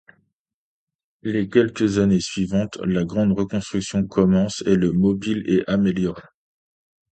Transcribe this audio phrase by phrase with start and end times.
[1.21, 6.23] Les quelques années suivantes, la grande reconstruction commence et le Mobile est amélioré.